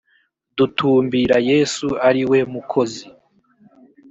dutumbira 0.57 1.37
yesu 1.49 1.87
ari 2.07 2.21
we 2.29 2.39
mukozi 2.53 3.05